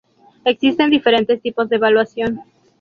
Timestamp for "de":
1.69-1.75